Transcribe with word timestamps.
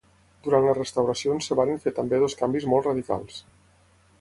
Durant 0.45 0.63
les 0.67 0.77
restauracions 0.77 1.49
es 1.55 1.59
varen 1.59 1.79
fer 1.83 1.93
també 1.99 2.21
dos 2.25 2.37
canvis 2.41 2.69
molt 2.73 2.89
radicals. 2.89 3.39